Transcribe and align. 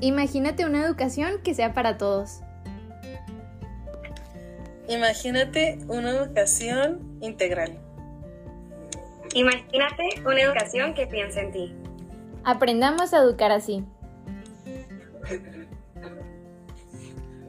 Imagínate 0.00 0.64
una 0.64 0.84
educación 0.84 1.42
que 1.42 1.54
sea 1.54 1.74
para 1.74 1.98
todos. 1.98 2.40
Imagínate 4.88 5.78
una 5.88 6.10
educación 6.10 7.18
integral. 7.20 7.78
Imagínate 9.34 10.22
una 10.24 10.40
educación 10.40 10.94
que 10.94 11.06
piense 11.06 11.40
en 11.40 11.52
ti. 11.52 11.76
Aprendamos 12.44 13.12
a 13.12 13.18
educar 13.18 13.50
así. 13.50 13.84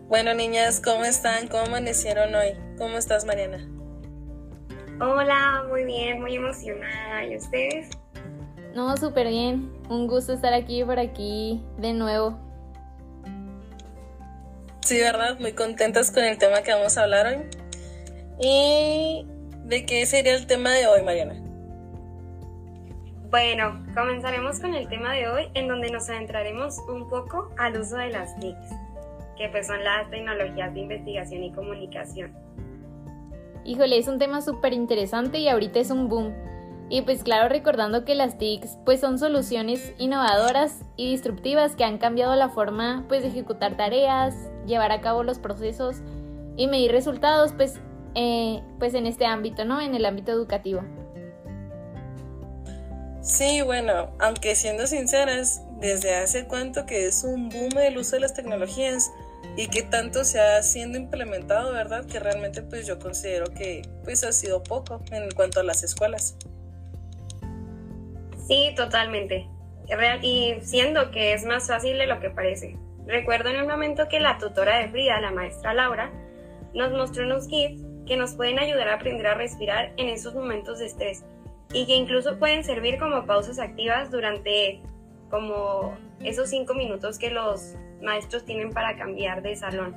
Bueno, 0.08 0.34
niñas, 0.34 0.82
¿cómo 0.84 1.06
están? 1.06 1.48
¿Cómo 1.48 1.66
amanecieron 1.66 2.34
hoy? 2.34 2.56
¿Cómo 2.78 2.98
estás, 2.98 3.26
Mariana? 3.26 3.60
Hola, 5.00 5.66
muy 5.70 5.86
bien, 5.86 6.20
muy 6.20 6.36
emocionada. 6.36 7.26
¿Y 7.26 7.38
ustedes? 7.38 7.92
No, 8.76 8.96
súper 8.98 9.28
bien. 9.28 9.72
Un 9.90 10.08
gusto 10.08 10.34
estar 10.34 10.54
aquí 10.54 10.84
por 10.84 11.00
aquí 11.00 11.62
de 11.78 11.94
nuevo. 11.94 12.38
Sí, 14.82 15.00
¿verdad? 15.00 15.40
Muy 15.40 15.54
contentas 15.54 16.12
con 16.12 16.24
el 16.24 16.38
tema 16.38 16.62
que 16.62 16.74
vamos 16.74 16.98
a 16.98 17.04
hablar 17.04 17.28
hoy. 17.28 17.44
¿Y 18.42 19.28
de 19.66 19.86
qué 19.86 20.06
sería 20.06 20.36
el 20.36 20.48
tema 20.48 20.72
de 20.72 20.88
hoy, 20.88 21.04
Mariana? 21.04 21.36
Bueno, 23.30 23.86
comenzaremos 23.94 24.60
con 24.60 24.74
el 24.74 24.88
tema 24.88 25.14
de 25.14 25.28
hoy 25.28 25.50
en 25.54 25.68
donde 25.68 25.92
nos 25.92 26.10
adentraremos 26.10 26.80
un 26.88 27.08
poco 27.10 27.52
al 27.58 27.80
uso 27.80 27.98
de 27.98 28.10
las 28.10 28.40
TICs 28.40 28.90
que 29.40 29.48
pues 29.48 29.68
son 29.68 29.82
las 29.84 30.10
tecnologías 30.12 30.74
de 30.74 30.82
investigación 30.82 31.44
y 31.44 31.52
comunicación. 31.54 32.34
Híjole, 33.64 33.98
es 33.98 34.08
un 34.08 34.20
tema 34.20 34.42
súper 34.42 34.74
interesante 34.74 35.40
y 35.40 35.48
ahorita 35.48 35.80
es 35.80 35.90
un 35.92 36.10
boom. 36.10 36.34
Y 36.90 37.04
pues 37.04 37.24
claro, 37.24 37.50
recordando 37.50 38.04
que 38.04 38.16
las 38.16 38.38
TICs 38.38 38.78
pues 38.84 39.00
son 39.00 39.20
soluciones 39.20 39.94
innovadoras 40.00 40.80
y 40.98 41.12
disruptivas 41.12 41.76
que 41.76 41.84
han 41.84 42.00
cambiado 42.00 42.36
la 42.36 42.50
forma 42.50 43.06
pues 43.08 43.22
de 43.22 43.30
ejecutar 43.30 43.78
tareas, 43.78 44.36
llevar 44.66 44.92
a 44.92 45.00
cabo 45.00 45.24
los 45.24 45.38
procesos 45.38 45.98
y 46.58 46.68
medir 46.68 46.92
resultados 46.92 47.54
pues, 47.54 47.80
eh, 48.16 48.62
pues 48.80 48.96
en 48.96 49.06
este 49.06 49.26
ámbito, 49.26 49.66
¿no? 49.66 49.80
En 49.82 49.94
el 49.94 50.06
ámbito 50.06 50.32
educativo. 50.32 50.82
Sí, 53.22 53.62
bueno, 53.62 54.10
aunque 54.20 54.56
siendo 54.56 54.88
sinceras, 54.88 55.62
desde 55.80 56.16
hace 56.16 56.46
cuánto 56.46 56.86
que 56.86 57.06
es 57.06 57.24
un 57.24 57.50
boom 57.50 57.78
el 57.78 57.98
uso 57.98 58.16
de 58.16 58.22
las 58.22 58.34
tecnologías, 58.34 59.12
y 59.56 59.68
que 59.68 59.84
tanto 59.84 60.24
se 60.24 60.40
ha 60.40 60.62
siendo 60.64 60.98
implementado, 60.98 61.74
¿verdad? 61.74 62.06
Que 62.06 62.20
realmente 62.20 62.62
pues 62.62 62.88
yo 62.88 63.00
considero 63.00 63.46
que 63.54 63.82
pues 64.04 64.24
ha 64.24 64.32
sido 64.32 64.64
poco 64.64 65.02
en 65.12 65.30
cuanto 65.32 65.60
a 65.60 65.64
las 65.64 65.84
escuelas. 65.84 66.36
Sí, 68.50 68.74
totalmente. 68.76 69.48
Y 70.24 70.56
siendo 70.62 71.12
que 71.12 71.34
es 71.34 71.46
más 71.46 71.68
fácil 71.68 72.00
de 72.00 72.08
lo 72.08 72.20
que 72.20 72.32
parece. 72.32 72.78
Recuerdo 73.06 73.50
en 73.50 73.58
el 73.58 73.68
momento 73.68 74.08
que 74.10 74.20
la 74.20 74.40
tutora 74.40 74.80
de 74.80 74.90
Frida, 74.90 75.22
la 75.22 75.32
maestra 75.32 75.76
Laura, 75.76 76.12
nos 76.74 76.92
mostró 76.92 77.26
unos 77.26 77.48
kits 77.48 77.84
que 78.08 78.18
nos 78.18 78.34
pueden 78.34 78.58
ayudar 78.58 78.90
a 78.90 78.96
aprender 78.96 79.28
a 79.28 79.36
respirar 79.36 79.94
en 79.98 80.10
esos 80.10 80.34
momentos 80.34 80.80
de 80.80 80.88
estrés 80.88 81.24
y 81.72 81.86
que 81.86 81.96
incluso 81.96 82.40
pueden 82.40 82.64
servir 82.64 82.98
como 82.98 83.28
pausas 83.28 83.60
activas 83.60 84.10
durante 84.10 84.82
como 85.30 85.96
esos 86.20 86.50
cinco 86.50 86.74
minutos 86.74 87.20
que 87.20 87.30
los 87.30 87.76
maestros 88.02 88.46
tienen 88.46 88.72
para 88.72 88.98
cambiar 88.98 89.44
de 89.44 89.56
salón. 89.56 89.96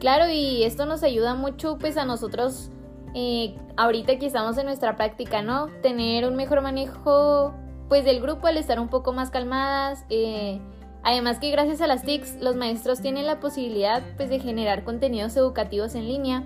Claro, 0.00 0.30
y 0.30 0.64
esto 0.64 0.86
nos 0.86 1.02
ayuda 1.02 1.34
mucho 1.34 1.76
pues 1.78 1.98
a 1.98 2.06
nosotros 2.06 2.70
eh, 3.18 3.54
ahorita 3.78 4.18
que 4.18 4.26
estamos 4.26 4.58
en 4.58 4.66
nuestra 4.66 4.94
práctica, 4.94 5.40
¿no? 5.40 5.68
Tener 5.80 6.28
un 6.28 6.36
mejor 6.36 6.60
manejo 6.60 7.54
pues 7.88 8.04
del 8.04 8.20
grupo 8.20 8.46
al 8.46 8.58
estar 8.58 8.78
un 8.78 8.88
poco 8.88 9.14
más 9.14 9.30
calmadas. 9.30 10.04
Eh, 10.10 10.60
además 11.02 11.38
que 11.38 11.50
gracias 11.50 11.80
a 11.80 11.86
las 11.86 12.02
TICs 12.02 12.36
los 12.42 12.56
maestros 12.56 13.00
tienen 13.00 13.26
la 13.26 13.40
posibilidad 13.40 14.02
pues 14.18 14.28
de 14.28 14.38
generar 14.38 14.84
contenidos 14.84 15.34
educativos 15.38 15.94
en 15.94 16.06
línea 16.06 16.44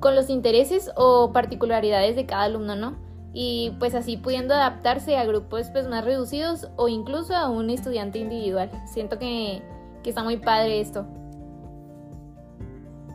con 0.00 0.16
los 0.16 0.30
intereses 0.30 0.90
o 0.96 1.32
particularidades 1.34 2.16
de 2.16 2.24
cada 2.24 2.44
alumno, 2.44 2.74
¿no? 2.74 2.96
y 3.34 3.72
pues 3.78 3.94
así 3.94 4.16
pudiendo 4.16 4.54
adaptarse 4.54 5.16
a 5.18 5.24
grupos 5.26 5.68
pues 5.70 5.86
más 5.86 6.04
reducidos 6.04 6.70
o 6.76 6.88
incluso 6.88 7.36
a 7.36 7.50
un 7.50 7.68
estudiante 7.68 8.18
individual. 8.18 8.70
Siento 8.86 9.18
que, 9.18 9.60
que 10.02 10.08
está 10.08 10.22
muy 10.22 10.38
padre 10.38 10.80
esto. 10.80 11.06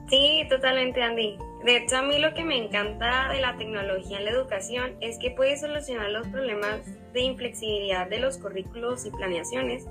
Sí, 0.10 0.44
totalmente 0.48 1.02
Andy. 1.02 1.40
De 1.64 1.78
hecho, 1.78 1.98
a 1.98 2.02
mí 2.02 2.20
lo 2.20 2.34
que 2.34 2.44
me 2.44 2.58
encanta 2.58 3.30
de 3.30 3.40
la 3.40 3.56
tecnología 3.56 4.18
en 4.18 4.26
la 4.26 4.32
educación 4.32 4.98
es 5.00 5.18
que 5.18 5.32
puede 5.32 5.58
solucionar 5.58 6.10
los 6.10 6.28
problemas 6.28 6.82
de 7.14 7.22
inflexibilidad 7.22 8.10
de 8.10 8.20
los 8.20 8.38
currículos 8.38 9.06
y 9.06 9.12
planeaciones 9.12 9.88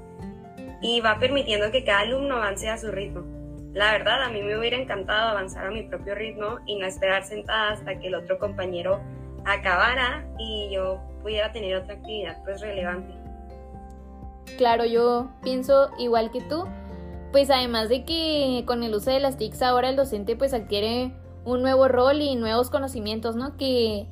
y 0.83 1.01
va 1.01 1.19
permitiendo 1.19 1.71
que 1.71 1.83
cada 1.83 2.01
alumno 2.01 2.37
avance 2.37 2.69
a 2.69 2.77
su 2.77 2.91
ritmo. 2.91 3.23
La 3.73 3.93
verdad, 3.93 4.23
a 4.23 4.29
mí 4.29 4.43
me 4.43 4.59
hubiera 4.59 4.77
encantado 4.77 5.31
avanzar 5.31 5.67
a 5.67 5.71
mi 5.71 5.85
propio 5.85 6.15
ritmo 6.15 6.59
y 6.67 6.77
no 6.77 6.87
esperar 6.87 7.25
sentada 7.25 7.73
hasta 7.73 7.99
que 7.99 8.09
el 8.09 8.17
otro 8.17 8.39
compañero 8.39 9.01
acabara 9.47 10.27
y 10.39 10.69
yo 10.71 11.01
pudiera 11.23 11.53
tener 11.53 11.77
otra 11.77 11.95
actividad 11.95 12.43
pues 12.45 12.61
relevante. 12.61 13.15
Claro, 14.59 14.85
yo 14.85 15.31
pienso 15.43 15.89
igual 15.99 16.31
que 16.33 16.43
tú, 16.43 16.67
pues 17.31 17.49
además 17.49 17.89
de 17.89 18.05
que 18.05 18.65
con 18.67 18.83
el 18.83 18.95
uso 18.95 19.11
de 19.11 19.21
las 19.21 19.39
TICs 19.39 19.63
ahora 19.63 19.89
el 19.89 19.97
docente 19.97 20.37
pues 20.37 20.53
adquiere 20.53 21.13
un 21.45 21.63
nuevo 21.63 21.89
rol 21.89 22.21
y 22.21 22.35
nuevos 22.37 22.71
conocimientos, 22.71 23.37
¿no? 23.37 23.57
Que, 23.57 24.07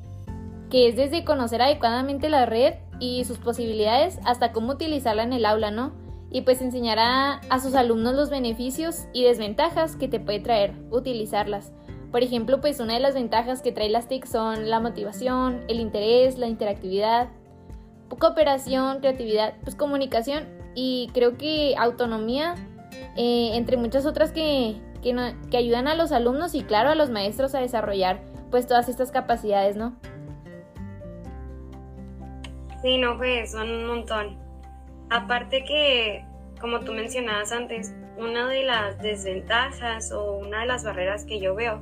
que 0.69 0.87
es 0.87 0.95
desde 0.95 1.23
conocer 1.23 1.61
adecuadamente 1.61 2.29
la 2.29 2.45
red 2.45 2.75
y 2.99 3.25
sus 3.25 3.37
posibilidades 3.37 4.19
hasta 4.25 4.51
cómo 4.51 4.73
utilizarla 4.73 5.23
en 5.23 5.33
el 5.33 5.45
aula, 5.45 5.71
¿no? 5.71 5.93
Y 6.29 6.41
pues 6.41 6.61
enseñará 6.61 7.41
a 7.49 7.59
sus 7.59 7.75
alumnos 7.75 8.15
los 8.15 8.29
beneficios 8.29 9.05
y 9.13 9.23
desventajas 9.23 9.95
que 9.95 10.07
te 10.07 10.19
puede 10.19 10.39
traer 10.39 10.73
utilizarlas. 10.91 11.73
Por 12.11 12.23
ejemplo, 12.23 12.59
pues 12.61 12.79
una 12.79 12.93
de 12.93 12.99
las 12.99 13.13
ventajas 13.13 13.61
que 13.61 13.71
trae 13.71 13.89
las 13.89 14.07
TIC 14.07 14.25
son 14.25 14.69
la 14.69 14.79
motivación, 14.79 15.61
el 15.67 15.79
interés, 15.79 16.37
la 16.37 16.47
interactividad, 16.47 17.29
cooperación, 18.09 18.99
creatividad, 18.99 19.53
pues 19.63 19.75
comunicación 19.75 20.45
y 20.75 21.09
creo 21.13 21.37
que 21.37 21.75
autonomía, 21.77 22.55
eh, 23.15 23.51
entre 23.53 23.77
muchas 23.77 24.05
otras 24.05 24.31
que, 24.31 24.75
que, 25.01 25.57
ayudan 25.57 25.87
a 25.87 25.95
los 25.95 26.11
alumnos 26.11 26.55
y 26.55 26.63
claro 26.63 26.89
a 26.89 26.95
los 26.95 27.09
maestros 27.09 27.55
a 27.55 27.59
desarrollar 27.59 28.19
pues 28.49 28.67
todas 28.67 28.89
estas 28.89 29.11
capacidades, 29.11 29.75
¿no? 29.75 29.95
Sí, 32.81 32.97
no, 32.97 33.17
pues 33.17 33.51
son 33.51 33.69
un 33.69 33.87
montón. 33.87 34.37
Aparte 35.09 35.63
que, 35.63 36.25
como 36.59 36.81
tú 36.81 36.93
mencionabas 36.93 37.51
antes, 37.51 37.93
una 38.17 38.47
de 38.47 38.63
las 38.63 38.97
desventajas 39.01 40.11
o 40.11 40.37
una 40.37 40.61
de 40.61 40.65
las 40.67 40.83
barreras 40.83 41.25
que 41.25 41.39
yo 41.39 41.55
veo 41.55 41.81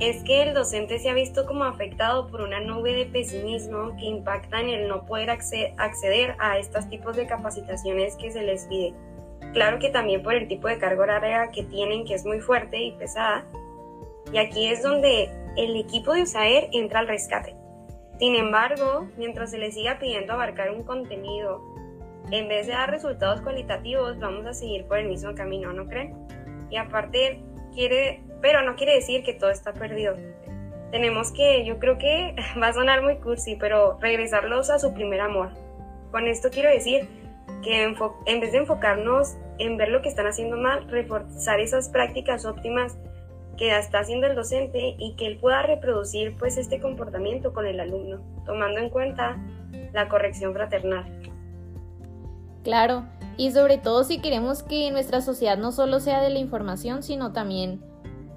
es 0.00 0.24
que 0.24 0.42
el 0.42 0.54
docente 0.54 0.98
se 0.98 1.08
ha 1.08 1.14
visto 1.14 1.46
como 1.46 1.64
afectado 1.64 2.26
por 2.26 2.40
una 2.40 2.60
nube 2.60 2.94
de 2.94 3.06
pesimismo 3.06 3.96
que 3.96 4.06
impacta 4.06 4.60
en 4.60 4.68
el 4.68 4.88
no 4.88 5.06
poder 5.06 5.30
acceder 5.30 6.34
a 6.40 6.58
estos 6.58 6.88
tipos 6.88 7.16
de 7.16 7.26
capacitaciones 7.26 8.16
que 8.16 8.32
se 8.32 8.42
les 8.42 8.66
pide. 8.66 8.92
Claro 9.54 9.78
que 9.78 9.88
también 9.88 10.22
por 10.22 10.34
el 10.34 10.48
tipo 10.48 10.68
de 10.68 10.78
carga 10.78 11.02
horaria 11.02 11.50
que 11.52 11.62
tienen, 11.62 12.04
que 12.04 12.14
es 12.14 12.26
muy 12.26 12.40
fuerte 12.40 12.82
y 12.82 12.92
pesada. 12.92 13.46
Y 14.32 14.38
aquí 14.38 14.66
es 14.66 14.82
donde 14.82 15.30
el 15.56 15.76
equipo 15.76 16.12
de 16.12 16.22
USAER 16.22 16.68
entra 16.72 17.00
al 17.00 17.08
rescate. 17.08 17.54
Sin 18.18 18.34
embargo, 18.34 19.08
mientras 19.16 19.52
se 19.52 19.58
les 19.58 19.74
siga 19.74 19.98
pidiendo 19.98 20.32
abarcar 20.34 20.70
un 20.70 20.82
contenido, 20.82 21.62
en 22.30 22.48
vez 22.48 22.66
de 22.66 22.72
dar 22.72 22.90
resultados 22.90 23.40
cualitativos, 23.40 24.18
vamos 24.18 24.44
a 24.46 24.54
seguir 24.54 24.86
por 24.86 24.98
el 24.98 25.08
mismo 25.08 25.34
camino, 25.34 25.72
¿no 25.72 25.86
creen? 25.86 26.14
Y 26.70 26.76
aparte, 26.76 27.40
quiere 27.74 28.20
pero 28.44 28.60
no 28.60 28.76
quiere 28.76 28.96
decir 28.96 29.22
que 29.22 29.32
todo 29.32 29.48
está 29.48 29.72
perdido. 29.72 30.16
Tenemos 30.90 31.32
que, 31.32 31.64
yo 31.64 31.78
creo 31.78 31.96
que 31.96 32.36
va 32.62 32.68
a 32.68 32.72
sonar 32.74 33.02
muy 33.02 33.16
cursi, 33.16 33.56
pero 33.56 33.98
regresarlos 34.02 34.68
a 34.68 34.78
su 34.78 34.92
primer 34.92 35.22
amor. 35.22 35.48
Con 36.10 36.26
esto 36.26 36.50
quiero 36.50 36.68
decir 36.68 37.08
que 37.62 37.82
en 37.84 38.40
vez 38.40 38.52
de 38.52 38.58
enfocarnos 38.58 39.38
en 39.58 39.76
ver 39.76 39.88
lo 39.88 40.02
que 40.02 40.08
están 40.08 40.26
haciendo 40.26 40.56
mal, 40.56 40.88
reforzar 40.88 41.60
esas 41.60 41.88
prácticas 41.88 42.44
óptimas 42.44 42.96
que 43.56 43.76
está 43.76 44.00
haciendo 44.00 44.26
el 44.26 44.34
docente 44.34 44.96
y 44.98 45.14
que 45.16 45.26
él 45.26 45.38
pueda 45.38 45.62
reproducir 45.62 46.36
pues 46.36 46.56
este 46.56 46.80
comportamiento 46.80 47.52
con 47.52 47.66
el 47.66 47.80
alumno, 47.80 48.20
tomando 48.44 48.80
en 48.80 48.90
cuenta 48.90 49.38
la 49.92 50.08
corrección 50.08 50.52
fraternal. 50.52 51.04
Claro, 52.64 53.04
y 53.36 53.50
sobre 53.52 53.78
todo 53.78 54.04
si 54.04 54.20
queremos 54.20 54.62
que 54.62 54.90
nuestra 54.90 55.20
sociedad 55.20 55.58
no 55.58 55.70
solo 55.70 56.00
sea 56.00 56.20
de 56.20 56.30
la 56.30 56.38
información, 56.38 57.02
sino 57.02 57.32
también 57.32 57.82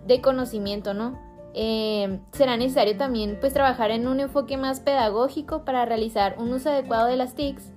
de 0.05 0.21
conocimiento, 0.21 0.93
¿no? 0.93 1.17
Eh, 1.53 2.19
será 2.33 2.55
necesario 2.55 2.97
también 2.97 3.37
pues 3.39 3.53
trabajar 3.53 3.89
en 3.89 4.07
un 4.07 4.19
enfoque 4.19 4.57
más 4.57 4.79
pedagógico 4.79 5.65
para 5.65 5.85
realizar 5.85 6.35
un 6.37 6.53
uso 6.53 6.69
adecuado 6.69 7.07
de 7.07 7.15
las 7.15 7.33
TICs, 7.33 7.71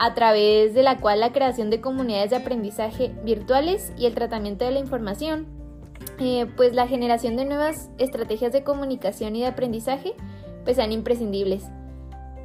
a 0.00 0.14
través 0.14 0.72
de 0.72 0.82
la 0.82 0.96
cual 0.96 1.20
la 1.20 1.30
creación 1.30 1.68
de 1.68 1.82
comunidades 1.82 2.30
de 2.30 2.36
aprendizaje 2.36 3.12
virtuales 3.22 3.92
y 3.98 4.06
el 4.06 4.14
tratamiento 4.14 4.64
de 4.64 4.70
la 4.70 4.78
información, 4.78 5.46
eh, 6.18 6.46
pues 6.56 6.74
la 6.74 6.86
generación 6.86 7.36
de 7.36 7.44
nuevas 7.44 7.90
estrategias 7.98 8.50
de 8.50 8.64
comunicación 8.64 9.36
y 9.36 9.40
de 9.40 9.48
aprendizaje 9.48 10.14
pues 10.64 10.76
sean 10.76 10.92
imprescindibles. 10.92 11.64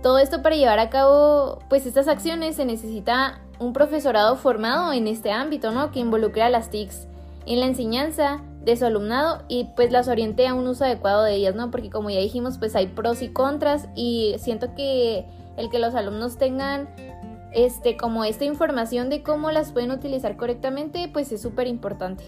Todo 0.03 0.19
esto 0.19 0.41
para 0.41 0.57
llevar 0.57 0.79
a 0.79 0.89
cabo 0.89 1.59
pues 1.69 1.85
estas 1.85 2.09
acciones 2.09 2.57
se 2.57 2.65
necesita 2.65 3.39
un 3.57 3.71
profesorado 3.71 4.35
formado 4.35 4.91
en 4.91 5.07
este 5.07 5.31
ámbito, 5.31 5.71
¿no? 5.71 5.91
Que 5.91 6.01
involucre 6.01 6.43
a 6.43 6.49
las 6.49 6.69
TICs 6.69 7.07
en 7.45 7.61
la 7.61 7.67
enseñanza 7.67 8.41
de 8.65 8.75
su 8.75 8.85
alumnado 8.85 9.43
y 9.47 9.69
pues 9.77 9.93
las 9.93 10.09
oriente 10.09 10.45
a 10.45 10.53
un 10.53 10.67
uso 10.67 10.83
adecuado 10.83 11.23
de 11.23 11.35
ellas, 11.35 11.55
¿no? 11.55 11.71
Porque 11.71 11.89
como 11.89 12.09
ya 12.09 12.19
dijimos, 12.19 12.57
pues 12.57 12.75
hay 12.75 12.87
pros 12.87 13.21
y 13.21 13.29
contras 13.29 13.87
y 13.95 14.35
siento 14.39 14.75
que 14.75 15.25
el 15.55 15.69
que 15.69 15.79
los 15.79 15.95
alumnos 15.95 16.37
tengan 16.37 16.89
este 17.55 17.97
como 17.97 18.25
esta 18.25 18.45
información 18.45 19.09
de 19.09 19.23
cómo 19.23 19.51
las 19.51 19.71
pueden 19.71 19.91
utilizar 19.91 20.37
correctamente, 20.37 21.09
pues 21.11 21.31
es 21.31 21.41
súper 21.41 21.67
importante. 21.67 22.23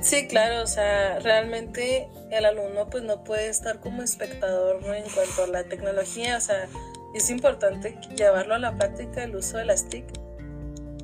Sí, 0.00 0.28
claro, 0.28 0.62
o 0.62 0.66
sea, 0.66 1.18
realmente 1.18 2.08
el 2.30 2.44
alumno 2.44 2.88
pues 2.88 3.02
no 3.02 3.24
puede 3.24 3.48
estar 3.48 3.80
como 3.80 4.02
espectador 4.02 4.76
en 4.84 5.04
cuanto 5.10 5.44
a 5.44 5.46
la 5.48 5.64
tecnología, 5.64 6.36
o 6.36 6.40
sea, 6.40 6.68
es 7.14 7.28
importante 7.30 7.98
llevarlo 8.16 8.54
a 8.54 8.58
la 8.58 8.76
práctica 8.76 9.24
el 9.24 9.34
uso 9.34 9.58
de 9.58 9.64
las 9.64 9.88
TIC 9.88 10.06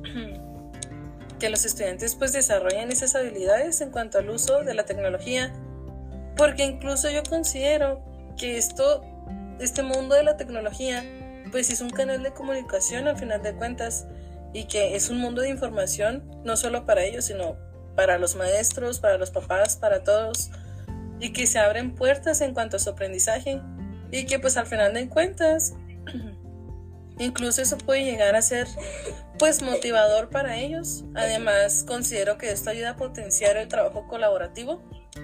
que 1.39 1.49
los 1.49 1.65
estudiantes 1.65 2.15
pues 2.15 2.31
desarrollen 2.31 2.91
esas 2.91 3.15
habilidades 3.15 3.81
en 3.81 3.91
cuanto 3.91 4.19
al 4.19 4.29
uso 4.29 4.63
de 4.63 4.73
la 4.73 4.85
tecnología, 4.85 5.53
porque 6.37 6.63
incluso 6.63 7.09
yo 7.09 7.23
considero 7.23 8.01
que 8.37 8.57
esto, 8.57 9.03
este 9.59 9.83
mundo 9.83 10.15
de 10.15 10.23
la 10.23 10.37
tecnología, 10.37 11.03
pues 11.55 11.69
es 11.69 11.79
un 11.79 11.89
canal 11.89 12.21
de 12.21 12.33
comunicación 12.33 13.07
al 13.07 13.17
final 13.17 13.41
de 13.41 13.55
cuentas 13.55 14.07
y 14.51 14.65
que 14.65 14.97
es 14.97 15.09
un 15.09 15.19
mundo 15.19 15.41
de 15.41 15.47
información 15.47 16.29
no 16.43 16.57
solo 16.57 16.85
para 16.85 17.05
ellos, 17.05 17.23
sino 17.23 17.55
para 17.95 18.17
los 18.17 18.35
maestros, 18.35 18.99
para 18.99 19.17
los 19.17 19.31
papás, 19.31 19.77
para 19.77 20.03
todos, 20.03 20.51
y 21.21 21.31
que 21.31 21.47
se 21.47 21.57
abren 21.57 21.95
puertas 21.95 22.41
en 22.41 22.53
cuanto 22.53 22.75
a 22.75 22.79
su 22.79 22.89
aprendizaje 22.89 23.61
y 24.11 24.25
que 24.25 24.37
pues 24.37 24.57
al 24.57 24.67
final 24.67 24.93
de 24.95 25.07
cuentas 25.07 25.75
Incluso 27.19 27.61
eso 27.61 27.77
puede 27.77 28.03
llegar 28.03 28.35
a 28.35 28.41
ser 28.41 28.67
pues 29.39 29.61
motivador 29.61 30.29
para 30.29 30.57
ellos. 30.57 31.05
Además, 31.15 31.85
considero 31.87 32.37
que 32.37 32.51
esto 32.51 32.69
ayuda 32.69 32.89
a 32.89 32.95
potenciar 32.97 33.55
el 33.55 33.69
trabajo 33.69 34.05
colaborativo 34.09 34.83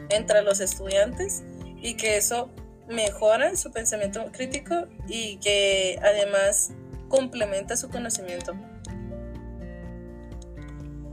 entre 0.10 0.42
los 0.44 0.62
estudiantes 0.62 1.44
y 1.82 1.96
que 1.96 2.16
eso 2.16 2.50
mejora 2.88 3.56
su 3.56 3.72
pensamiento 3.72 4.24
crítico 4.32 4.88
y 5.08 5.38
que 5.38 6.00
además 6.02 6.74
complementa 7.08 7.78
su 7.78 7.90
conocimiento. 7.90 8.54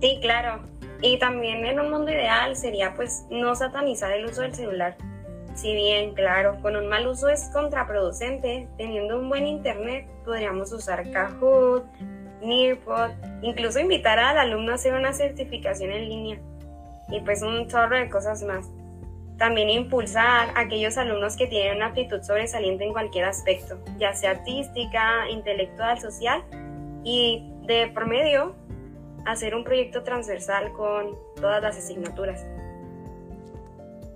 Sí, 0.00 0.18
claro. 0.20 0.62
Y 1.00 1.18
también 1.18 1.64
en 1.64 1.80
un 1.80 1.90
mundo 1.90 2.10
ideal 2.10 2.56
sería 2.56 2.94
pues 2.94 3.24
no 3.30 3.54
satanizar 3.54 4.12
el 4.12 4.26
uso 4.26 4.42
del 4.42 4.54
celular 4.54 4.96
si 5.58 5.74
bien, 5.74 6.14
claro, 6.14 6.56
con 6.62 6.76
un 6.76 6.86
mal 6.86 7.08
uso 7.08 7.28
es 7.28 7.50
contraproducente, 7.52 8.68
teniendo 8.76 9.18
un 9.18 9.28
buen 9.28 9.44
internet 9.44 10.06
podríamos 10.24 10.72
usar 10.72 11.10
Kahoot, 11.10 11.84
Nearpod, 12.40 13.10
incluso 13.42 13.80
invitar 13.80 14.20
al 14.20 14.38
alumno 14.38 14.70
a 14.70 14.74
hacer 14.76 14.94
una 14.94 15.12
certificación 15.12 15.90
en 15.90 16.08
línea 16.08 16.38
y 17.08 17.20
pues 17.22 17.42
un 17.42 17.66
chorro 17.66 17.96
de 17.96 18.08
cosas 18.08 18.44
más. 18.44 18.70
También 19.38 19.70
impulsar 19.70 20.50
a 20.56 20.60
aquellos 20.60 20.98
alumnos 20.98 21.36
que 21.36 21.46
tienen 21.46 21.76
una 21.76 21.86
aptitud 21.86 22.20
sobresaliente 22.22 22.84
en 22.84 22.92
cualquier 22.92 23.24
aspecto, 23.24 23.78
ya 23.98 24.12
sea 24.12 24.32
artística, 24.32 25.30
intelectual, 25.30 26.00
social 26.00 26.42
y 27.04 27.48
de 27.66 27.86
promedio 27.94 28.54
hacer 29.24 29.54
un 29.54 29.62
proyecto 29.62 30.02
transversal 30.02 30.72
con 30.72 31.16
todas 31.36 31.62
las 31.62 31.76
asignaturas. 31.76 32.44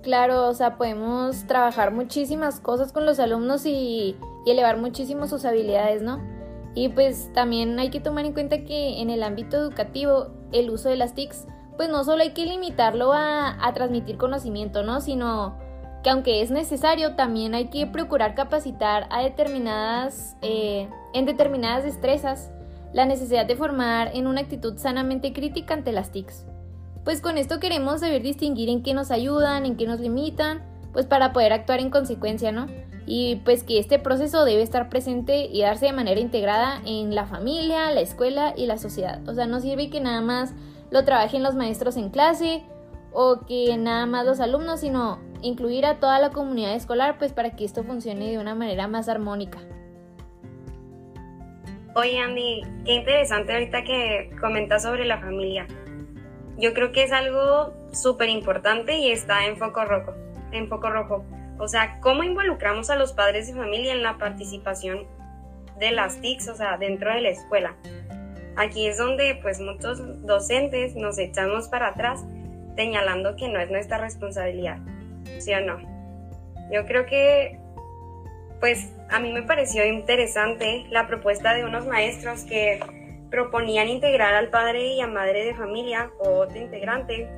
Claro, 0.03 0.49
o 0.49 0.55
sea, 0.55 0.77
podemos 0.77 1.47
trabajar 1.47 1.93
muchísimas 1.93 2.59
cosas 2.59 2.93
con 2.93 3.07
los 3.07 3.21
alumnos 3.21 3.65
y, 3.67 4.17
elevar 4.45 4.77
muchísimo 4.77 5.29
sus 5.29 5.45
habilidades, 5.45 6.03
¿no? 6.03 6.21
Y 6.75 6.89
pues 6.89 7.33
también 7.33 7.79
hay 7.79 7.91
que 7.91 8.01
tomar 8.01 8.25
en 8.25 8.33
cuenta 8.33 8.65
que 8.65 9.01
en 9.01 9.09
el 9.09 9.23
ámbito 9.23 9.57
educativo 9.57 10.31
el 10.51 10.71
uso 10.71 10.89
de 10.89 10.97
las 10.97 11.15
TICs, 11.15 11.47
pues 11.83 11.91
no 11.91 12.05
solo 12.05 12.23
hay 12.23 12.31
que 12.31 12.47
limitarlo 12.47 13.13
a, 13.13 13.57
transmitir 13.75 14.17
conocimiento, 14.17 14.85
¿no? 14.85 15.01
Sino 15.01 15.59
que 16.05 16.11
aunque 16.11 16.41
es 16.41 16.53
necesario, 16.53 17.17
también 17.17 17.57
hay 17.57 17.71
que 17.71 17.89
procurar 17.89 18.37
capacitar 18.37 19.09
a 19.11 19.21
determinadas, 19.21 20.37
eh, 20.43 20.89
en 21.13 21.27
determinadas 21.27 21.83
destrezas 21.83 22.53
la 22.93 23.05
necesidad 23.05 23.47
de 23.47 23.57
formar 23.57 24.13
en 24.15 24.29
una 24.29 24.43
actitud 24.43 24.79
sanamente 24.79 25.33
crítica 25.33 25.75
ante 25.75 25.91
las 25.91 26.13
TICs. 26.13 26.47
Pues 27.03 27.21
con 27.21 27.37
esto 27.37 27.59
queremos 27.59 27.99
saber 27.99 28.23
distinguir 28.23 28.69
en 28.69 28.85
qué 28.85 28.95
nos 28.95 29.11
ayudan, 29.11 29.67
en 29.67 29.77
qué 29.77 29.89
nos 29.89 29.99
limitan, 29.99 30.63
pues 30.93 31.07
para 31.07 31.33
poder 31.33 31.53
actuar 31.53 31.81
en 31.81 31.91
consecuencia, 31.91 32.53
¿no? 32.53 32.69
Y 33.07 33.41
pues 33.45 33.65
que 33.65 33.81
este 33.81 33.99
proceso 33.99 34.45
debe 34.45 34.63
estar 34.63 34.89
presente 34.89 35.47
y 35.47 35.63
darse 35.63 35.87
de 35.87 35.93
manera 35.93 36.21
integrada 36.21 36.81
en 36.87 37.17
la 37.17 37.27
familia, 37.27 37.91
la 37.91 38.03
escuela 38.03 38.55
y 38.57 38.67
la 38.67 38.79
sociedad. 38.79 39.29
O 39.29 39.35
sea, 39.35 39.47
no 39.47 39.59
sirve 39.59 39.91
que 39.91 40.01
nada 40.01 40.21
más 40.21 40.55
lo 40.93 41.05
trabajen 41.05 41.43
los 41.43 41.57
maestros 41.57 41.97
en 41.97 42.11
clase 42.11 42.63
o 43.13 43.41
que 43.47 43.77
nada 43.77 44.07
más 44.07 44.25
los 44.25 44.39
alumnos, 44.39 44.81
sino 44.81 45.19
incluir 45.41 45.85
a 45.85 45.99
toda 45.99 46.21
la 46.21 46.31
comunidad 46.31 46.75
escolar, 46.75 47.19
pues 47.19 47.33
para 47.33 47.57
que 47.57 47.65
esto 47.65 47.83
funcione 47.83 48.31
de 48.31 48.39
una 48.39 48.55
manera 48.55 48.87
más 48.87 49.09
armónica. 49.09 49.59
Oye 51.97 52.21
Andy, 52.21 52.63
qué 52.85 52.95
interesante 52.95 53.53
ahorita 53.53 53.83
que 53.83 54.31
comentas 54.41 54.85
sobre 54.85 55.05
la 55.05 55.19
familia 55.19 55.67
yo 56.59 56.75
creo 56.75 56.93
que 56.93 57.05
es 57.05 57.13
algo 57.13 57.73
súper 57.93 58.29
importante 58.29 58.97
y 58.97 59.11
está 59.11 59.47
en 59.47 59.57
foco 59.57 59.85
rojo, 59.85 60.15
en 60.53 60.69
foco 60.69 60.91
rojo. 60.91 61.25
O 61.59 61.69
sea, 61.69 61.99
cómo 62.01 62.23
involucramos 62.23 62.91
a 62.91 62.97
los 62.97 63.13
padres 63.13 63.47
de 63.47 63.55
familia 63.55 63.93
en 63.93 64.03
la 64.03 64.19
participación 64.19 65.07
de 65.79 65.93
las 65.93 66.21
TICs, 66.21 66.49
o 66.49 66.55
sea, 66.55 66.77
dentro 66.77 67.13
de 67.13 67.21
la 67.21 67.31
escuela. 67.31 67.77
Aquí 68.57 68.87
es 68.87 68.99
donde 68.99 69.39
pues 69.43 69.61
muchos 69.61 70.01
docentes 70.27 70.95
nos 70.95 71.19
echamos 71.19 71.69
para 71.69 71.89
atrás 71.89 72.25
señalando 72.77 73.37
que 73.37 73.49
no 73.49 73.61
es 73.61 73.71
nuestra 73.71 73.99
responsabilidad, 73.99 74.79
¿sí 75.39 75.53
o 75.55 75.61
no? 75.61 75.79
Yo 76.71 76.87
creo 76.87 77.07
que 77.07 77.59
pues 78.61 78.93
a 79.11 79.19
mí 79.19 79.33
me 79.33 79.43
pareció 79.43 79.85
interesante 79.85 80.87
la 80.91 81.07
propuesta 81.07 81.53
de 81.53 81.65
unos 81.65 81.87
maestros 81.87 82.45
que 82.45 82.81
proponían 83.31 83.89
integrar 83.89 84.35
al 84.35 84.51
padre 84.51 84.95
y 84.95 85.01
a 85.01 85.07
madre 85.07 85.45
de 85.45 85.55
familia 85.55 86.11
o 86.19 86.29
otro 86.41 86.59
integrante 86.59 87.29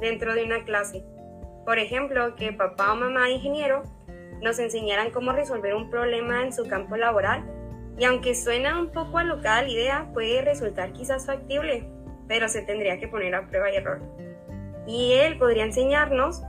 dentro 0.00 0.34
de 0.34 0.44
una 0.44 0.64
clase. 0.64 1.04
Por 1.64 1.78
ejemplo, 1.78 2.34
que 2.36 2.52
papá 2.52 2.92
o 2.92 2.96
mamá 2.96 3.30
ingeniero 3.30 3.82
nos 4.42 4.58
enseñaran 4.58 5.10
cómo 5.10 5.32
resolver 5.32 5.74
un 5.74 5.90
problema 5.90 6.42
en 6.42 6.52
su 6.52 6.66
campo 6.66 6.96
laboral. 6.96 7.44
Y 7.98 8.04
aunque 8.04 8.34
suena 8.34 8.78
un 8.78 8.88
poco 8.88 9.18
alocada 9.18 9.62
la 9.62 9.68
idea, 9.68 10.10
puede 10.12 10.42
resultar 10.42 10.92
quizás 10.92 11.26
factible, 11.26 11.88
pero 12.28 12.48
se 12.48 12.62
tendría 12.62 12.98
que 12.98 13.08
poner 13.08 13.34
a 13.34 13.46
prueba 13.46 13.70
y 13.70 13.76
error. 13.76 14.00
Y 14.86 15.12
él 15.14 15.38
podría 15.38 15.64
enseñarnos 15.64 16.42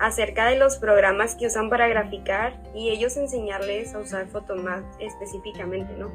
acerca 0.00 0.46
de 0.46 0.56
los 0.56 0.76
programas 0.78 1.36
que 1.36 1.46
usan 1.46 1.70
para 1.70 1.86
graficar 1.88 2.60
y 2.74 2.90
ellos 2.90 3.16
enseñarles 3.16 3.94
a 3.94 3.98
usar 3.98 4.26
Photomat 4.28 4.82
específicamente, 4.98 5.94
¿no? 5.96 6.10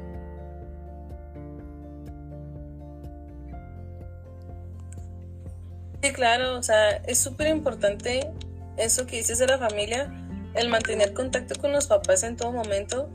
Sí, 6.02 6.12
claro, 6.12 6.56
o 6.56 6.62
sea, 6.62 6.96
es 7.06 7.18
súper 7.18 7.48
importante 7.48 8.30
eso 8.76 9.06
que 9.06 9.16
dices 9.16 9.38
de 9.38 9.46
la 9.46 9.58
familia, 9.58 10.10
el 10.54 10.68
mantener 10.68 11.12
contacto 11.12 11.60
con 11.60 11.72
los 11.72 11.86
papás 11.86 12.22
en 12.22 12.36
todo 12.36 12.52
momento, 12.52 13.10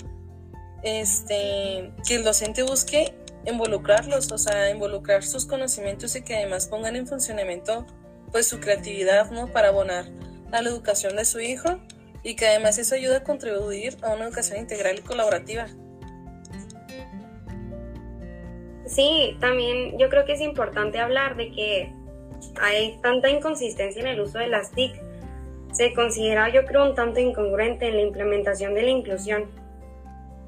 este, 0.86 1.92
que 2.08 2.16
el 2.16 2.24
docente 2.24 2.64
busque 2.64 3.14
involucrarlos, 3.46 4.32
o 4.32 4.38
sea, 4.38 4.70
involucrar 4.70 5.24
sus 5.24 5.46
conocimientos 5.46 6.16
y 6.16 6.22
que 6.22 6.36
además 6.36 6.68
pongan 6.68 6.96
en 6.96 7.08
funcionamiento 7.08 7.86
pues 8.32 8.48
su 8.48 8.60
creatividad, 8.60 9.32
¿no? 9.32 9.48
Para 9.48 9.70
abonar 9.70 10.06
a 10.52 10.62
la 10.62 10.70
educación 10.70 11.16
de 11.16 11.26
su 11.26 11.40
hijo 11.40 11.80
y 12.24 12.36
que 12.36 12.48
además 12.48 12.78
eso 12.78 12.96
ayuda 12.96 13.18
a 13.18 13.24
contribuir 13.24 13.98
a 14.02 14.14
una 14.14 14.26
educación 14.26 14.60
integral 14.60 15.00
y 15.00 15.02
colaborativa. 15.02 15.68
Sí, 18.86 19.36
también 19.40 19.98
yo 19.98 20.10
creo 20.10 20.26
que 20.26 20.34
es 20.34 20.42
importante 20.42 21.00
hablar 21.00 21.36
de 21.36 21.52
que 21.52 21.94
hay 22.62 22.98
tanta 23.02 23.30
inconsistencia 23.30 24.02
en 24.02 24.08
el 24.08 24.22
uso 24.22 24.38
de 24.38 24.48
las 24.48 24.72
TIC. 24.72 25.02
Se 25.74 25.94
considera, 25.94 26.50
yo 26.50 26.66
creo, 26.66 26.86
un 26.86 26.96
tanto 26.96 27.20
incongruente 27.20 27.88
en 27.88 27.96
la 27.96 28.02
implementación 28.02 28.76
de 28.76 28.84
la 28.84 28.90
inclusión, 28.92 29.50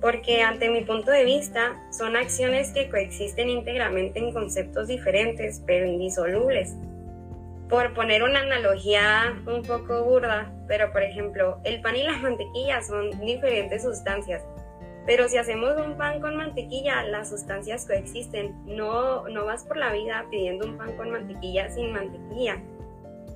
porque 0.01 0.41
ante 0.41 0.69
mi 0.69 0.81
punto 0.81 1.11
de 1.11 1.25
vista 1.25 1.75
son 1.91 2.15
acciones 2.15 2.71
que 2.71 2.89
coexisten 2.89 3.49
íntegramente 3.49 4.19
en 4.19 4.33
conceptos 4.33 4.87
diferentes, 4.87 5.61
pero 5.65 5.85
indisolubles. 5.85 6.75
Por 7.69 7.93
poner 7.93 8.23
una 8.23 8.41
analogía 8.41 9.35
un 9.45 9.63
poco 9.63 10.03
burda, 10.03 10.53
pero 10.67 10.91
por 10.91 11.03
ejemplo, 11.03 11.59
el 11.63 11.81
pan 11.81 11.95
y 11.95 12.03
la 12.03 12.17
mantequilla 12.17 12.81
son 12.81 13.09
diferentes 13.19 13.83
sustancias, 13.83 14.43
pero 15.07 15.29
si 15.29 15.37
hacemos 15.37 15.77
un 15.77 15.95
pan 15.95 16.19
con 16.19 16.35
mantequilla, 16.35 17.01
las 17.03 17.29
sustancias 17.29 17.85
coexisten. 17.87 18.53
No, 18.65 19.27
no 19.29 19.45
vas 19.45 19.63
por 19.63 19.77
la 19.77 19.93
vida 19.93 20.25
pidiendo 20.29 20.67
un 20.67 20.77
pan 20.77 20.97
con 20.97 21.11
mantequilla 21.11 21.69
sin 21.71 21.93
mantequilla. 21.93 22.61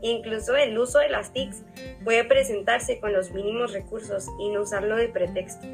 Incluso 0.02 0.56
el 0.58 0.78
uso 0.78 1.00
de 1.00 1.08
las 1.08 1.32
TICs 1.32 1.64
puede 2.04 2.26
presentarse 2.26 3.00
con 3.00 3.14
los 3.14 3.32
mínimos 3.32 3.72
recursos 3.72 4.28
y 4.38 4.50
no 4.50 4.64
usarlo 4.64 4.98
de 4.98 5.08
pretexto. 5.08 5.66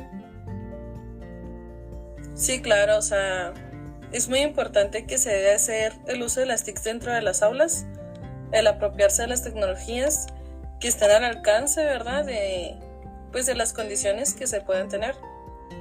Sí, 2.38 2.62
claro, 2.62 3.00
o 3.00 3.01
sea, 3.01 3.51
es 4.12 4.29
muy 4.29 4.39
importante 4.41 5.08
que 5.08 5.17
se 5.17 5.32
debe 5.32 5.53
hacer 5.53 5.94
el 6.06 6.22
uso 6.22 6.39
de 6.39 6.46
las 6.46 6.63
TIC 6.63 6.79
dentro 6.84 7.12
de 7.12 7.24
las 7.24 7.41
aulas, 7.41 7.88
el 8.51 8.67
apropiarse 8.67 9.24
de 9.24 9.27
las 9.27 9.44
tecnologías 9.44 10.27
que 10.79 10.88
están 10.88 11.10
al 11.10 11.24
alcance, 11.24 11.84
¿verdad? 11.84 12.24
De, 12.25 12.75
pues 13.32 13.48
de 13.48 13.56
las 13.56 13.74
condiciones 13.74 14.36
que 14.36 14.46
se 14.46 14.62
pueden 14.62 14.88
tener. 14.88 15.15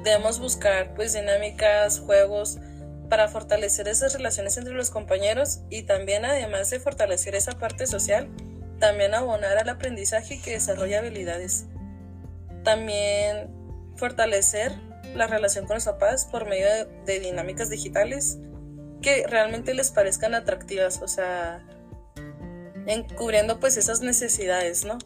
Debemos 0.03 0.41
buscar 0.41 0.95
pues 0.95 1.13
dinámicas, 1.13 2.01
juegos 2.01 2.59
para 3.11 3.29
fortalecer 3.29 3.87
esas 3.87 4.15
relaciones 4.15 4.57
entre 4.57 4.73
los 4.73 4.91
compañeros 4.91 5.61
y 5.69 5.83
también 5.83 6.25
además 6.25 6.71
de 6.71 6.81
fortalecer 6.81 7.35
esa 7.35 7.53
parte 7.53 7.87
social, 7.87 8.31
también 8.81 9.15
abonar 9.15 9.59
al 9.59 9.69
aprendizaje 9.69 10.41
que 10.41 10.53
desarrolla 10.53 11.01
habilidades. 11.01 11.67
También 12.65 13.51
fortalecer 13.97 14.73
la 15.17 15.27
relación 15.27 15.67
con 15.67 15.75
los 15.75 15.85
papás 15.85 16.27
por 16.27 16.47
medio 16.47 16.67
de, 17.05 17.21
dinámicas 17.21 17.71
digitales 17.71 18.39
que 19.03 19.27
realmente 19.27 19.75
les 19.75 19.91
parezcan 19.91 20.35
atractivas, 20.35 21.03
o 21.03 21.09
sea, 21.09 21.63
encubriendo 22.87 23.61
pues 23.61 23.77
esas 23.77 24.01
necesidades, 24.01 24.85
¿no? 24.85 24.99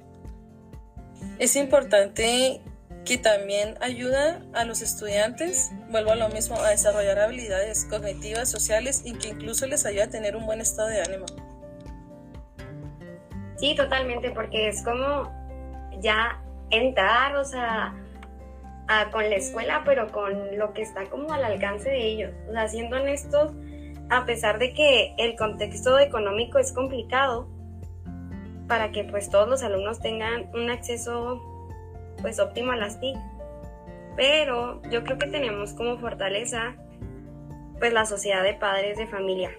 Es 1.39 1.57
importante 1.57 2.61
que 3.05 3.19
también 3.19 3.77
ayuda 3.81 4.43
a 4.53 4.65
los 4.65 4.83
estudiantes, 4.83 5.71
vuelvo 5.89 6.13
a 6.13 6.17
lo 6.17 6.29
mismo, 6.29 6.57
a 6.57 6.71
desarrollar 6.71 7.19
habilidades 7.19 7.87
cognitivas, 7.87 8.51
sociales 8.51 9.03
y 9.05 9.15
que 9.15 9.29
incluso 9.29 9.67
les 9.67 9.87
ayuda 9.87 10.05
a 10.05 10.11
tener 10.11 10.37
un 10.37 10.47
buen 10.47 10.61
estado 10.61 10.89
de 10.89 11.01
ánimo. 11.01 11.27
Sí, 13.57 13.75
totalmente, 13.75 14.31
porque 14.31 14.69
es 14.69 14.83
como 14.83 15.31
ya 16.01 16.41
entrar, 16.71 17.37
o 17.37 17.45
sea, 17.45 17.95
con 19.13 19.29
la 19.29 19.37
escuela, 19.37 19.83
pero 19.85 20.11
con 20.11 20.59
lo 20.59 20.73
que 20.73 20.83
está 20.83 21.05
como 21.07 21.33
al 21.33 21.45
alcance 21.45 21.91
de 21.91 22.05
ellos. 22.05 22.33
O 22.49 22.53
sea, 22.53 22.69
siendo 22.69 22.97
honestos, 22.97 23.53
a 24.09 24.25
pesar 24.27 24.59
de 24.59 24.75
que 24.75 25.15
el 25.19 25.37
contexto 25.37 25.99
económico 25.99 26.59
es 26.59 26.73
complicado, 26.73 27.49
para 28.67 28.93
que 28.93 29.05
pues 29.05 29.31
todos 29.31 29.49
los 29.49 29.63
alumnos 29.63 30.01
tengan 30.01 30.49
un 30.55 30.71
acceso 30.71 31.41
pues 32.21 32.39
óptimo 32.39 32.73
a 32.73 32.77
las 32.77 33.01
TIC. 33.01 33.17
Pero 34.17 34.81
yo 34.91 35.03
creo 35.03 35.19
que 35.19 35.27
tenemos 35.27 35.73
como 35.73 35.99
fortaleza 35.99 36.77
pues 37.79 37.93
la 37.93 38.05
sociedad 38.05 38.43
de 38.43 38.55
padres 38.55 38.99
de 38.99 39.07
familia, 39.07 39.51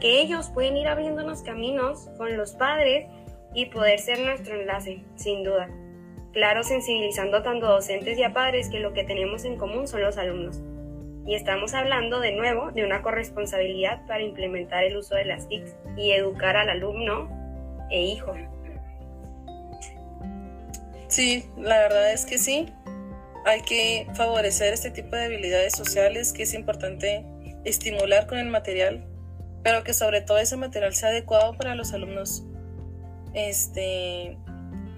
que 0.00 0.20
ellos 0.20 0.50
pueden 0.50 0.76
ir 0.76 0.88
abriéndonos 0.88 1.42
caminos 1.42 2.08
con 2.16 2.36
los 2.36 2.52
padres 2.52 3.06
y 3.54 3.66
poder 3.66 3.98
ser 3.98 4.20
nuestro 4.20 4.54
enlace, 4.54 5.04
sin 5.16 5.44
duda. 5.44 5.68
Claro, 6.36 6.64
sensibilizando 6.64 7.42
tanto 7.42 7.64
a 7.64 7.70
docentes 7.70 8.18
y 8.18 8.22
a 8.22 8.34
padres 8.34 8.68
que 8.68 8.78
lo 8.78 8.92
que 8.92 9.04
tenemos 9.04 9.46
en 9.46 9.56
común 9.56 9.88
son 9.88 10.02
los 10.02 10.18
alumnos. 10.18 10.60
Y 11.26 11.34
estamos 11.34 11.72
hablando 11.72 12.20
de 12.20 12.32
nuevo 12.32 12.72
de 12.72 12.84
una 12.84 13.00
corresponsabilidad 13.00 14.04
para 14.06 14.20
implementar 14.20 14.84
el 14.84 14.98
uso 14.98 15.14
de 15.14 15.24
las 15.24 15.48
TIC 15.48 15.64
y 15.96 16.12
educar 16.12 16.58
al 16.58 16.68
alumno 16.68 17.30
e 17.90 18.02
hijo. 18.02 18.34
Sí, 21.08 21.46
la 21.56 21.78
verdad 21.78 22.12
es 22.12 22.26
que 22.26 22.36
sí. 22.36 22.70
Hay 23.46 23.62
que 23.62 24.06
favorecer 24.12 24.74
este 24.74 24.90
tipo 24.90 25.16
de 25.16 25.24
habilidades 25.24 25.72
sociales 25.74 26.34
que 26.34 26.42
es 26.42 26.52
importante 26.52 27.24
estimular 27.64 28.26
con 28.26 28.36
el 28.36 28.50
material, 28.50 29.06
pero 29.64 29.84
que 29.84 29.94
sobre 29.94 30.20
todo 30.20 30.36
ese 30.36 30.58
material 30.58 30.94
sea 30.94 31.08
adecuado 31.08 31.56
para 31.56 31.74
los 31.74 31.94
alumnos. 31.94 32.44
Este, 33.32 34.36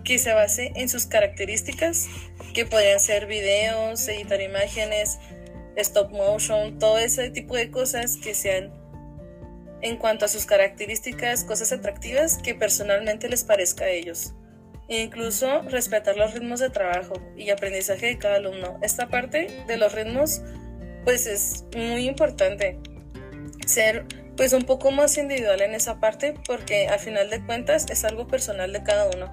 que 0.08 0.18
se 0.18 0.32
base 0.32 0.72
en 0.74 0.88
sus 0.88 1.04
características, 1.04 2.08
que 2.54 2.64
podrían 2.64 2.98
ser 2.98 3.26
videos, 3.26 4.08
editar 4.08 4.40
imágenes, 4.40 5.18
stop 5.76 6.10
motion, 6.12 6.78
todo 6.78 6.96
ese 6.96 7.28
tipo 7.28 7.54
de 7.54 7.70
cosas 7.70 8.16
que 8.16 8.32
sean 8.32 8.72
en 9.82 9.98
cuanto 9.98 10.24
a 10.24 10.28
sus 10.28 10.46
características, 10.46 11.44
cosas 11.44 11.72
atractivas 11.72 12.38
que 12.38 12.54
personalmente 12.54 13.28
les 13.28 13.44
parezca 13.44 13.84
a 13.84 13.90
ellos 13.90 14.32
e 14.88 15.02
incluso 15.02 15.60
respetar 15.64 16.16
los 16.16 16.32
ritmos 16.32 16.60
de 16.60 16.70
trabajo 16.70 17.12
y 17.36 17.50
aprendizaje 17.50 18.06
de 18.06 18.18
cada 18.18 18.36
alumno. 18.36 18.78
Esta 18.80 19.08
parte 19.08 19.48
de 19.66 19.76
los 19.76 19.92
ritmos 19.92 20.40
pues 21.04 21.26
es 21.26 21.66
muy 21.76 22.08
importante 22.08 22.78
ser 23.66 24.06
pues 24.38 24.54
un 24.54 24.62
poco 24.62 24.90
más 24.90 25.18
individual 25.18 25.60
en 25.60 25.74
esa 25.74 26.00
parte 26.00 26.32
porque 26.46 26.88
al 26.88 26.98
final 26.98 27.28
de 27.28 27.44
cuentas 27.44 27.84
es 27.90 28.04
algo 28.06 28.26
personal 28.26 28.72
de 28.72 28.82
cada 28.82 29.10
uno, 29.14 29.30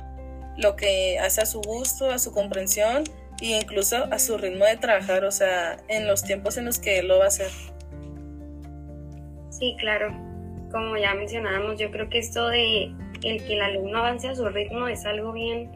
lo 0.57 0.75
que 0.75 1.19
hace 1.19 1.41
a 1.41 1.45
su 1.45 1.61
gusto, 1.61 2.09
a 2.09 2.19
su 2.19 2.31
comprensión 2.31 3.03
e 3.41 3.59
incluso 3.59 4.05
a 4.11 4.19
su 4.19 4.37
ritmo 4.37 4.65
de 4.65 4.77
trabajar, 4.77 5.25
o 5.25 5.31
sea, 5.31 5.77
en 5.87 6.07
los 6.07 6.23
tiempos 6.23 6.57
en 6.57 6.65
los 6.65 6.79
que 6.79 6.99
él 6.99 7.07
lo 7.07 7.19
va 7.19 7.25
a 7.25 7.27
hacer. 7.27 7.51
Sí, 9.49 9.75
claro. 9.79 10.13
Como 10.71 10.97
ya 10.97 11.13
mencionábamos, 11.13 11.79
yo 11.79 11.91
creo 11.91 12.09
que 12.09 12.19
esto 12.19 12.47
de 12.47 12.91
el 13.23 13.45
que 13.45 13.53
el 13.53 13.61
alumno 13.61 13.99
avance 13.99 14.27
a 14.27 14.35
su 14.35 14.47
ritmo 14.49 14.87
es 14.87 15.05
algo 15.05 15.31
bien 15.31 15.71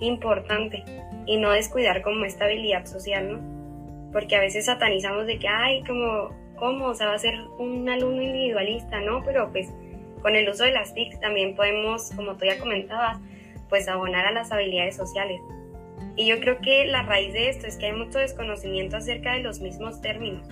importante 0.00 0.84
y 1.26 1.36
no 1.36 1.50
descuidar 1.50 2.02
como 2.02 2.24
esta 2.24 2.44
habilidad 2.44 2.86
social, 2.86 3.32
¿no? 3.32 4.12
Porque 4.12 4.36
a 4.36 4.40
veces 4.40 4.66
satanizamos 4.66 5.26
de 5.26 5.38
que, 5.38 5.48
ay, 5.48 5.82
como, 5.84 6.30
¿cómo? 6.56 6.86
O 6.86 6.94
sea, 6.94 7.08
va 7.08 7.14
a 7.14 7.18
ser 7.18 7.34
un 7.58 7.88
alumno 7.88 8.22
individualista, 8.22 9.00
¿no? 9.00 9.22
Pero 9.24 9.50
pues 9.50 9.68
con 10.22 10.34
el 10.34 10.48
uso 10.48 10.64
de 10.64 10.72
las 10.72 10.94
TIC 10.94 11.20
también 11.20 11.54
podemos, 11.54 12.10
como 12.12 12.36
tú 12.36 12.46
ya 12.46 12.58
comentabas, 12.58 13.18
pues 13.68 13.88
abonar 13.88 14.26
a 14.26 14.32
las 14.32 14.52
habilidades 14.52 14.96
sociales. 14.96 15.40
Y 16.16 16.26
yo 16.26 16.40
creo 16.40 16.58
que 16.60 16.86
la 16.86 17.02
raíz 17.02 17.32
de 17.32 17.48
esto 17.48 17.66
es 17.66 17.76
que 17.76 17.86
hay 17.86 17.92
mucho 17.92 18.18
desconocimiento 18.18 18.96
acerca 18.96 19.32
de 19.32 19.40
los 19.40 19.60
mismos 19.60 20.00
términos 20.00 20.48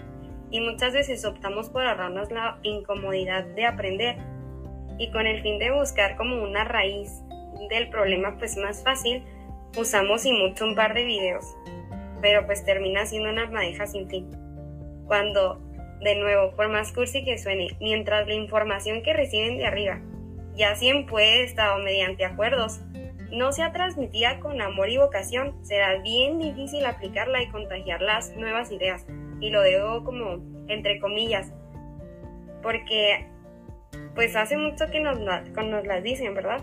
y 0.51 0.61
muchas 0.61 0.93
veces 0.93 1.25
optamos 1.25 1.71
por 1.71 1.85
ahorrarnos 1.87 2.31
la 2.31 2.59
incomodidad 2.63 3.45
de 3.45 3.67
aprender 3.67 4.17
y 4.99 5.11
con 5.11 5.27
el 5.27 5.43
fin 5.43 5.59
de 5.59 5.73
buscar 5.73 6.17
como 6.17 6.43
una 6.43 6.65
raíz 6.65 7.23
del 7.69 7.89
problema 7.89 8.37
pues 8.39 8.57
más 8.57 8.83
fácil, 8.83 9.25
usamos 9.77 10.25
y 10.25 10.33
mucho 10.33 10.65
un 10.65 10.75
par 10.75 10.95
de 10.95 11.05
videos, 11.05 11.45
pero 12.21 12.47
pues 12.47 12.65
termina 12.65 13.07
siendo 13.07 13.31
una 13.31 13.51
madeja 13.51 13.87
sin 13.87 14.09
fin. 14.09 14.31
Cuando, 15.07 15.61
de 16.01 16.17
nuevo, 16.17 16.55
por 16.55 16.69
más 16.69 16.93
cursi 16.93 17.25
que 17.25 17.39
suene, 17.39 17.77
mientras 17.81 18.27
la 18.27 18.35
información 18.35 19.03
que 19.03 19.13
reciben 19.13 19.59
de 19.59 19.67
arriba, 19.67 20.01
ya 20.55 20.75
sea 20.75 20.95
en 20.95 21.07
puesta 21.07 21.75
o 21.75 21.79
mediante 21.79 22.25
acuerdos, 22.25 22.81
no 23.33 23.53
sea 23.53 23.73
transmitida 23.73 24.41
con 24.41 24.61
amor 24.61 24.89
y 24.89 24.99
vocación, 24.99 25.65
será 25.65 26.01
bien 26.01 26.39
difícil 26.39 26.85
aplicarla 26.87 27.43
y 27.43 27.49
contagiar 27.49 28.01
las 28.01 28.35
nuevas 28.37 28.71
ideas. 28.71 29.07
Y 29.41 29.51
lo 29.51 29.63
digo 29.63 30.05
como 30.05 30.41
entre 30.69 30.99
comillas, 31.01 31.53
porque 32.63 33.29
pues 34.15 34.35
hace 34.35 34.57
mucho 34.57 34.87
que 34.91 35.01
nos, 35.01 35.19
nos 35.19 35.87
las 35.87 36.03
dicen, 36.03 36.35
¿verdad? 36.35 36.63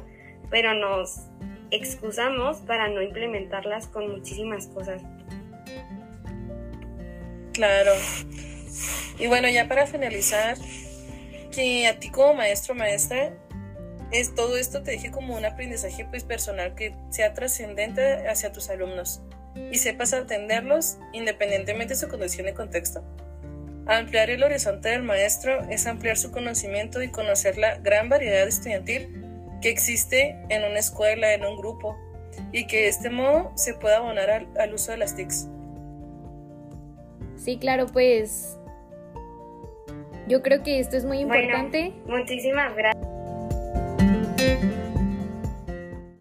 Pero 0.49 0.73
nos 0.73 1.27
excusamos 1.71 2.57
para 2.57 2.87
no 2.87 3.01
implementarlas 3.01 3.87
con 3.87 4.11
muchísimas 4.11 4.67
cosas. 4.67 5.01
Claro. 7.53 7.91
Y 9.19 9.27
bueno, 9.27 9.47
ya 9.47 9.67
para 9.67 9.85
finalizar, 9.85 10.57
que 11.53 11.87
a 11.87 11.99
ti 11.99 12.09
como 12.09 12.33
maestro 12.33 12.73
maestra, 12.73 13.33
es 14.13 14.35
todo 14.35 14.57
esto 14.57 14.83
te 14.83 14.91
deje 14.91 15.11
como 15.11 15.35
un 15.35 15.43
aprendizaje 15.43 16.05
pues 16.05 16.23
personal 16.23 16.75
que 16.75 16.95
sea 17.09 17.33
trascendente 17.33 18.27
hacia 18.27 18.51
tus 18.51 18.69
alumnos 18.69 19.21
y 19.71 19.77
sepas 19.77 20.13
atenderlos 20.13 20.97
independientemente 21.13 21.95
de 21.95 21.99
su 21.99 22.07
condición 22.07 22.47
y 22.47 22.53
contexto. 22.53 23.03
Ampliar 23.85 24.29
el 24.29 24.43
horizonte 24.43 24.89
del 24.89 25.03
maestro 25.03 25.61
es 25.69 25.87
ampliar 25.87 26.17
su 26.17 26.31
conocimiento 26.31 27.01
y 27.01 27.09
conocer 27.09 27.57
la 27.57 27.77
gran 27.79 28.07
variedad 28.07 28.47
estudiantil 28.47 29.25
que 29.61 29.69
existe 29.69 30.37
en 30.49 30.63
una 30.63 30.79
escuela, 30.79 31.33
en 31.33 31.43
un 31.43 31.57
grupo, 31.57 31.97
y 32.51 32.65
que 32.67 32.83
de 32.83 32.87
este 32.87 33.09
modo 33.09 33.51
se 33.55 33.73
pueda 33.73 33.97
abonar 33.97 34.29
al, 34.57 34.73
uso 34.73 34.91
de 34.91 34.97
las 34.97 35.15
TICs. 35.15 35.47
Sí, 37.35 37.57
claro, 37.57 37.87
pues 37.87 38.57
yo 40.27 40.41
creo 40.41 40.63
que 40.63 40.79
esto 40.79 40.95
es 40.95 41.03
muy 41.03 41.19
importante. 41.19 41.93
muchísimas 42.05 42.75
gracias. 42.75 43.22